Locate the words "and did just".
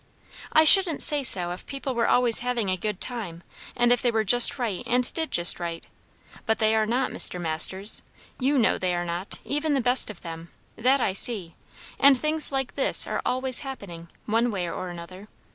4.87-5.59